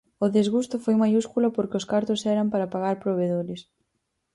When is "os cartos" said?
1.79-2.25